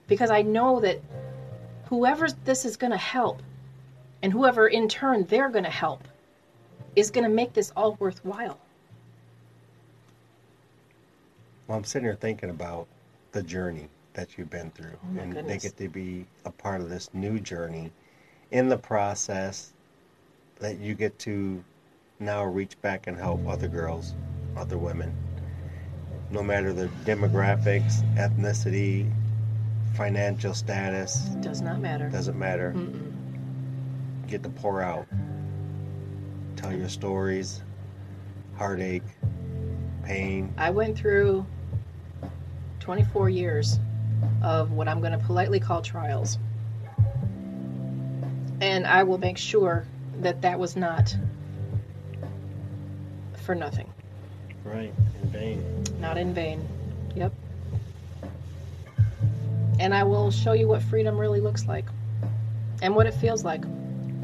Because 0.07 0.31
I 0.31 0.43
know 0.43 0.81
that 0.81 1.01
whoever 1.89 2.29
this 2.45 2.65
is 2.65 2.77
going 2.77 2.91
to 2.93 2.97
help 2.99 3.43
and 4.23 4.33
whoever 4.33 4.67
in 4.69 4.89
turn 4.89 5.25
they're 5.27 5.49
going 5.49 5.65
to 5.65 5.71
help 5.71 6.03
is 6.97 7.11
going 7.11 7.25
to 7.25 7.31
make 7.31 7.53
this 7.53 7.73
all 7.77 7.97
worthwhile. 8.01 8.59
Well, 11.67 11.79
I'm 11.79 11.85
sitting 11.85 12.07
here 12.07 12.17
thinking 12.17 12.51
about 12.51 12.87
the 13.33 13.43
journey 13.43 13.89
that 14.15 14.37
you've 14.37 14.51
been 14.51 14.71
through, 14.73 14.99
Oh 15.17 15.21
and 15.21 15.33
they 15.35 15.59
get 15.59 15.77
to 15.77 15.89
be 15.89 16.27
a 16.45 16.51
part 16.51 16.81
of 16.81 16.89
this 16.91 17.09
new 17.15 17.39
journey. 17.39 17.93
In 18.51 18.69
the 18.69 18.77
process, 18.77 19.73
that 20.59 20.79
you 20.79 20.95
get 20.95 21.17
to 21.21 21.63
now 22.19 22.45
reach 22.45 22.81
back 22.83 23.07
and 23.07 23.17
help 23.17 23.47
other 23.47 23.69
girls, 23.69 24.15
other 24.57 24.77
women, 24.77 25.15
no 26.31 26.43
matter 26.43 26.73
their 26.73 26.89
demographics, 27.05 28.03
ethnicity, 28.17 29.11
financial 29.95 30.53
status, 30.55 31.21
Does 31.41 31.61
not 31.61 31.79
matter. 31.81 32.09
doesn't 32.09 32.39
matter. 32.39 32.73
Mm-mm. 32.77 33.10
Get 34.31 34.45
to 34.45 34.49
pour 34.49 34.81
out, 34.81 35.09
tell 36.55 36.73
your 36.73 36.89
stories, 36.89 37.63
heartache, 38.57 39.03
pain. 40.05 40.55
I 40.57 40.71
went 40.71 40.97
through 40.97 41.45
24 42.79 43.29
years 43.29 43.81
of 44.41 44.71
what 44.71 44.87
I'm 44.87 45.01
going 45.01 45.11
to 45.11 45.19
politely 45.19 45.59
call 45.59 45.83
trials. 45.83 46.39
And 48.61 48.87
I 48.87 49.03
will 49.03 49.19
make 49.19 49.37
sure 49.37 49.85
that 50.21 50.41
that 50.43 50.61
was 50.61 50.77
not 50.77 51.13
for 53.45 53.57
nothing, 53.57 53.93
Right, 54.63 54.95
in 55.21 55.29
vain. 55.31 55.85
not 55.99 56.17
in 56.17 56.33
vain. 56.33 56.69
Yep. 57.17 57.33
And 59.81 59.93
I 59.93 60.05
will 60.05 60.31
show 60.31 60.53
you 60.53 60.69
what 60.69 60.83
freedom 60.83 61.19
really 61.19 61.41
looks 61.41 61.67
like 61.67 61.87
and 62.81 62.95
what 62.95 63.07
it 63.09 63.15
feels 63.15 63.43
like 63.43 63.65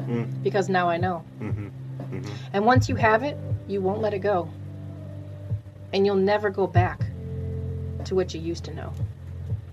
Mm. 0.07 0.41
because 0.43 0.69
now 0.69 0.87
I 0.89 0.97
know. 0.97 1.19
hmm 1.39 1.49
hmm 1.49 2.21
And 2.53 2.65
once 2.65 2.87
you 2.89 2.95
have 2.95 3.23
it, 3.23 3.37
you 3.67 3.81
won't 3.81 4.01
let 4.01 4.13
it 4.13 4.19
go. 4.19 4.49
And 5.93 6.05
you'll 6.05 6.15
never 6.15 6.49
go 6.49 6.67
back 6.67 7.01
to 8.05 8.15
what 8.15 8.33
you 8.33 8.39
used 8.39 8.63
to 8.65 8.73
know. 8.73 8.93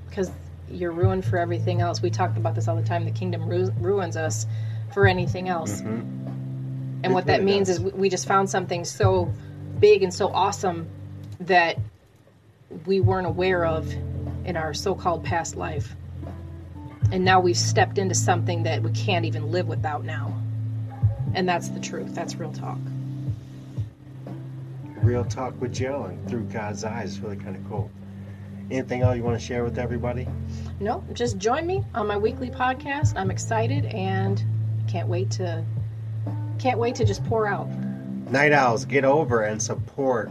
Because 0.08 0.30
you're 0.70 0.92
ruined 0.92 1.24
for 1.24 1.38
everything 1.38 1.80
else. 1.80 2.02
We 2.02 2.10
talked 2.10 2.36
about 2.36 2.54
this 2.54 2.66
all 2.68 2.76
the 2.76 2.82
time. 2.82 3.04
The 3.04 3.10
kingdom 3.12 3.48
ru- 3.48 3.72
ruins 3.78 4.16
us 4.16 4.46
for 4.92 5.06
anything 5.06 5.48
else. 5.48 5.80
hmm 5.80 6.00
And 7.04 7.12
what 7.12 7.26
that 7.26 7.42
means 7.44 7.68
is 7.68 7.80
we- 7.80 7.90
we 7.92 8.08
just 8.08 8.26
found 8.26 8.48
something 8.48 8.84
so 8.84 9.30
big 9.78 10.02
and 10.02 10.12
so 10.12 10.28
awesome 10.32 10.88
that 11.40 11.76
we 12.86 12.98
weren't 13.00 13.26
aware 13.26 13.64
of 13.66 13.92
in 14.44 14.56
our 14.56 14.72
so 14.74 14.94
called 14.94 15.22
past 15.22 15.54
life. 15.56 15.94
And 17.12 17.24
now 17.24 17.40
we've 17.40 17.56
stepped 17.56 17.98
into 17.98 18.14
something 18.14 18.62
that 18.64 18.82
we 18.82 18.90
can't 18.92 19.24
even 19.24 19.50
live 19.50 19.68
without 19.68 20.04
now. 20.04 20.34
And 21.34 21.48
that's 21.48 21.68
the 21.68 21.80
truth. 21.80 22.14
That's 22.14 22.36
real 22.36 22.52
talk. 22.52 22.78
Real 25.02 25.24
talk 25.24 25.60
with 25.60 25.74
Jill 25.74 26.04
and 26.04 26.28
through 26.28 26.44
God's 26.44 26.84
eyes 26.84 27.12
is 27.12 27.20
really 27.20 27.36
kind 27.36 27.56
of 27.56 27.68
cool. 27.68 27.90
Anything 28.70 29.02
else 29.02 29.16
you 29.16 29.22
want 29.22 29.38
to 29.38 29.44
share 29.44 29.62
with 29.62 29.78
everybody? 29.78 30.26
No, 30.80 31.04
just 31.12 31.36
join 31.36 31.66
me 31.66 31.84
on 31.94 32.06
my 32.06 32.16
weekly 32.16 32.48
podcast. 32.48 33.14
I'm 33.16 33.30
excited 33.30 33.84
and 33.86 34.42
can't 34.88 35.08
wait 35.08 35.30
to 35.32 35.64
can't 36.58 36.78
wait 36.78 36.94
to 36.94 37.04
just 37.04 37.22
pour 37.24 37.46
out. 37.46 37.68
Night 38.30 38.52
Owls, 38.52 38.86
get 38.86 39.04
over 39.04 39.42
and 39.42 39.62
support 39.62 40.30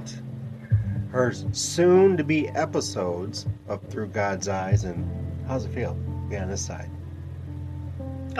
her 1.12 1.32
soon 1.52 2.18
to 2.18 2.24
be 2.24 2.48
episodes 2.50 3.46
of 3.68 3.84
Through 3.90 4.08
God's 4.08 4.48
Eyes. 4.48 4.84
And 4.84 5.08
how's 5.48 5.66
it 5.66 5.74
feel? 5.74 5.96
Be 6.34 6.40
on 6.40 6.50
this 6.50 6.66
side. 6.66 6.90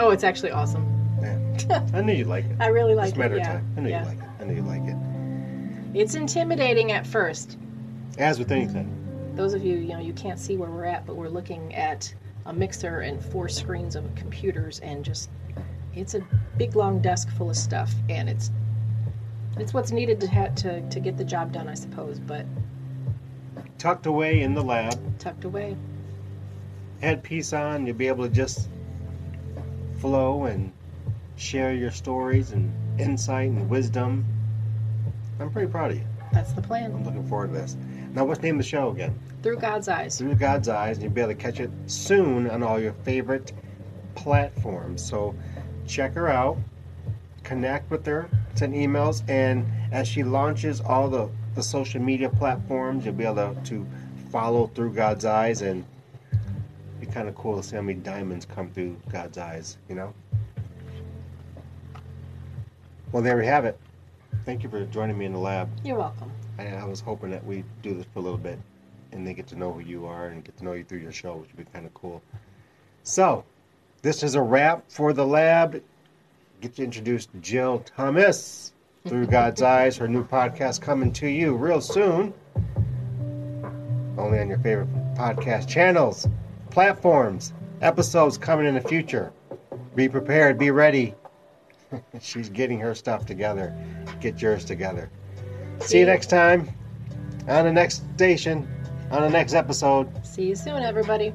Oh, 0.00 0.10
it's 0.10 0.24
actually 0.24 0.50
awesome. 0.50 0.84
Yeah. 1.22 1.86
I 1.94 2.00
knew 2.00 2.12
you'd 2.12 2.26
like 2.26 2.44
it. 2.44 2.56
I 2.60 2.66
really 2.66 2.96
like 2.96 3.04
Just 3.06 3.16
a 3.16 3.18
matter 3.20 3.36
it. 3.36 3.42
of 3.42 3.46
time. 3.46 3.74
I 3.76 3.80
knew 3.80 3.88
yeah. 3.88 4.00
you'd 4.00 4.08
like 4.08 4.18
it. 4.18 4.30
I 4.40 4.44
knew 4.44 4.54
you'd 4.56 4.66
like 4.66 4.82
it. 4.82 4.96
It's 5.94 6.16
intimidating 6.16 6.90
at 6.90 7.06
first. 7.06 7.56
As 8.18 8.40
with 8.40 8.50
anything. 8.50 8.90
Those 9.36 9.54
of 9.54 9.64
you, 9.64 9.76
you 9.76 9.92
know, 9.92 10.00
you 10.00 10.12
can't 10.12 10.40
see 10.40 10.56
where 10.56 10.70
we're 10.70 10.86
at, 10.86 11.06
but 11.06 11.14
we're 11.14 11.28
looking 11.28 11.72
at 11.76 12.12
a 12.46 12.52
mixer 12.52 12.98
and 13.02 13.24
four 13.24 13.48
screens 13.48 13.94
of 13.94 14.12
computers 14.16 14.80
and 14.80 15.04
just 15.04 15.30
it's 15.94 16.14
a 16.14 16.26
big 16.56 16.74
long 16.74 17.00
desk 17.00 17.30
full 17.36 17.48
of 17.48 17.56
stuff 17.56 17.94
and 18.08 18.28
it's 18.28 18.50
it's 19.56 19.72
what's 19.72 19.92
needed 19.92 20.20
to 20.20 20.26
ha- 20.26 20.48
to 20.56 20.80
to 20.88 20.98
get 20.98 21.16
the 21.16 21.24
job 21.24 21.52
done, 21.52 21.68
I 21.68 21.74
suppose, 21.74 22.18
but 22.18 22.44
Tucked 23.78 24.06
away 24.06 24.40
in 24.40 24.54
the 24.54 24.62
lab, 24.62 25.18
tucked 25.20 25.44
away. 25.44 25.76
Headpiece 27.04 27.52
on, 27.52 27.86
you'll 27.86 27.96
be 27.96 28.08
able 28.08 28.24
to 28.24 28.34
just 28.34 28.68
flow 30.00 30.44
and 30.44 30.72
share 31.36 31.74
your 31.74 31.90
stories 31.90 32.52
and 32.52 32.72
insight 32.98 33.50
and 33.50 33.68
wisdom. 33.68 34.24
I'm 35.38 35.50
pretty 35.50 35.70
proud 35.70 35.90
of 35.90 35.98
you. 35.98 36.04
That's 36.32 36.52
the 36.52 36.62
plan. 36.62 36.92
I'm 36.92 37.04
looking 37.04 37.26
forward 37.28 37.48
to 37.48 37.52
this. 37.54 37.76
Now, 38.14 38.24
what's 38.24 38.40
the 38.40 38.46
name 38.46 38.56
of 38.56 38.64
the 38.64 38.68
show 38.68 38.90
again? 38.90 39.18
Through 39.42 39.58
God's 39.58 39.88
eyes. 39.88 40.18
Through 40.18 40.36
God's 40.36 40.68
Eyes, 40.68 40.96
and 40.96 41.04
you'll 41.04 41.12
be 41.12 41.20
able 41.20 41.32
to 41.32 41.38
catch 41.38 41.60
it 41.60 41.70
soon 41.86 42.48
on 42.48 42.62
all 42.62 42.80
your 42.80 42.94
favorite 43.04 43.52
platforms. 44.14 45.04
So 45.04 45.34
check 45.86 46.14
her 46.14 46.28
out, 46.28 46.56
connect 47.42 47.90
with 47.90 48.06
her, 48.06 48.28
send 48.54 48.72
emails, 48.74 49.28
and 49.28 49.66
as 49.92 50.08
she 50.08 50.22
launches 50.22 50.80
all 50.80 51.08
the, 51.08 51.28
the 51.54 51.62
social 51.62 52.00
media 52.00 52.30
platforms, 52.30 53.04
you'll 53.04 53.14
be 53.14 53.24
able 53.24 53.54
to, 53.54 53.60
to 53.64 53.86
follow 54.30 54.68
Through 54.68 54.94
God's 54.94 55.24
Eyes 55.24 55.60
and 55.60 55.84
be 57.00 57.06
kind 57.06 57.28
of 57.28 57.34
cool 57.34 57.56
to 57.56 57.62
see 57.62 57.76
how 57.76 57.82
many 57.82 57.98
diamonds 57.98 58.46
come 58.46 58.70
through 58.70 58.96
God's 59.10 59.38
eyes, 59.38 59.78
you 59.88 59.94
know? 59.94 60.12
Well, 63.12 63.22
there 63.22 63.36
we 63.36 63.46
have 63.46 63.64
it. 63.64 63.78
Thank 64.44 64.62
you 64.62 64.68
for 64.68 64.84
joining 64.86 65.16
me 65.16 65.24
in 65.24 65.32
the 65.32 65.38
lab. 65.38 65.68
You're 65.84 65.98
welcome. 65.98 66.30
I, 66.58 66.66
I 66.66 66.84
was 66.84 67.00
hoping 67.00 67.30
that 67.30 67.44
we'd 67.44 67.64
do 67.82 67.94
this 67.94 68.06
for 68.12 68.18
a 68.18 68.22
little 68.22 68.38
bit 68.38 68.58
and 69.14 69.26
they 69.26 69.32
get 69.32 69.46
to 69.46 69.56
know 69.56 69.72
who 69.72 69.80
you 69.80 70.06
are 70.06 70.26
and 70.26 70.44
get 70.44 70.56
to 70.58 70.64
know 70.64 70.72
you 70.72 70.84
through 70.84 70.98
your 70.98 71.12
show, 71.12 71.36
which 71.36 71.48
would 71.56 71.64
be 71.64 71.72
kind 71.72 71.86
of 71.86 71.94
cool. 71.94 72.20
So, 73.04 73.44
this 74.02 74.22
is 74.22 74.34
a 74.34 74.42
wrap 74.42 74.84
for 74.88 75.12
the 75.12 75.24
lab. 75.24 75.82
Get 76.60 76.76
to 76.76 76.84
introduce 76.84 77.28
Jill 77.40 77.84
Thomas 77.96 78.72
through 79.06 79.26
God's 79.26 79.62
Eyes, 79.62 79.96
her 79.96 80.08
new 80.08 80.26
podcast 80.26 80.80
coming 80.80 81.12
to 81.12 81.28
you 81.28 81.54
real 81.56 81.80
soon. 81.80 82.34
Only 84.18 84.40
on 84.40 84.48
your 84.48 84.58
favorite 84.58 84.88
podcast 85.14 85.68
channels, 85.68 86.28
platforms, 86.74 87.52
episodes 87.82 88.36
coming 88.36 88.66
in 88.66 88.74
the 88.74 88.80
future. 88.80 89.32
Be 89.94 90.08
prepared, 90.08 90.58
be 90.58 90.72
ready. 90.72 91.14
She's 92.20 92.48
getting 92.48 92.80
her 92.80 92.96
stuff 92.96 93.24
together. 93.24 93.72
Get 94.20 94.42
yours 94.42 94.64
together. 94.64 95.08
See 95.78 96.00
you 96.00 96.06
next 96.06 96.26
time 96.30 96.68
on 97.46 97.64
the 97.64 97.72
next 97.72 98.02
station, 98.14 98.68
on 99.12 99.22
the 99.22 99.30
next 99.30 99.54
episode. 99.54 100.08
See 100.26 100.46
you 100.46 100.56
soon, 100.56 100.82
everybody. 100.82 101.32